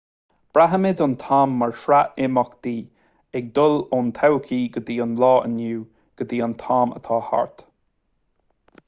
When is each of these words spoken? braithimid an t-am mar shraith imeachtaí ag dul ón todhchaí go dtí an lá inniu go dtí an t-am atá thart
braithimid 0.57 1.01
an 1.05 1.11
t-am 1.23 1.51
mar 1.57 1.73
shraith 1.81 2.15
imeachtaí 2.27 2.73
ag 3.41 3.51
dul 3.59 3.77
ón 3.97 4.09
todhchaí 4.21 4.59
go 4.79 4.83
dtí 4.89 4.97
an 5.07 5.15
lá 5.25 5.29
inniu 5.51 5.85
go 6.21 6.29
dtí 6.33 6.41
an 6.47 6.57
t-am 6.65 6.97
atá 7.03 7.21
thart 7.29 7.63